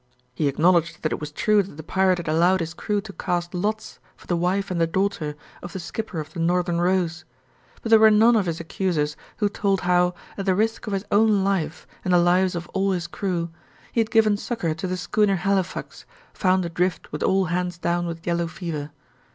[0.33, 3.53] He acknowledged that it was true that the pirate had allowed his crew to cast
[3.53, 7.23] lots for the wife and the daughter of the skipper of the Northern Rose,
[7.83, 11.05] but there were none of his accusers who told how, at the risk of his
[11.11, 13.51] own life and the lives of all his crew,
[13.91, 18.25] he had given succor to the schooner Halifax, found adrift with all hands down with
[18.25, 18.89] yellow fever.